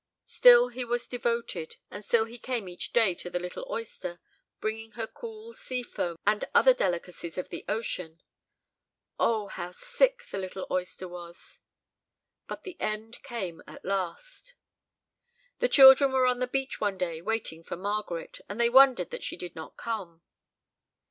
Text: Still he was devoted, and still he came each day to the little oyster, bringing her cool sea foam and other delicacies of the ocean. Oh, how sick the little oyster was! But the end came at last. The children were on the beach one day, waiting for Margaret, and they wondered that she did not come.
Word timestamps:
Still 0.25 0.69
he 0.69 0.83
was 0.83 1.05
devoted, 1.05 1.75
and 1.91 2.03
still 2.03 2.25
he 2.25 2.39
came 2.39 2.67
each 2.67 2.91
day 2.91 3.13
to 3.13 3.29
the 3.29 3.37
little 3.37 3.67
oyster, 3.69 4.19
bringing 4.59 4.93
her 4.93 5.05
cool 5.05 5.53
sea 5.53 5.83
foam 5.83 6.15
and 6.25 6.43
other 6.55 6.73
delicacies 6.73 7.37
of 7.37 7.49
the 7.49 7.63
ocean. 7.69 8.19
Oh, 9.19 9.45
how 9.45 9.69
sick 9.69 10.23
the 10.31 10.39
little 10.39 10.65
oyster 10.71 11.07
was! 11.07 11.59
But 12.47 12.63
the 12.63 12.77
end 12.81 13.21
came 13.21 13.61
at 13.67 13.85
last. 13.85 14.55
The 15.59 15.69
children 15.69 16.11
were 16.13 16.25
on 16.25 16.39
the 16.39 16.47
beach 16.47 16.81
one 16.81 16.97
day, 16.97 17.21
waiting 17.21 17.61
for 17.63 17.75
Margaret, 17.77 18.39
and 18.49 18.59
they 18.59 18.69
wondered 18.71 19.11
that 19.11 19.23
she 19.23 19.37
did 19.37 19.55
not 19.55 19.77
come. 19.77 20.23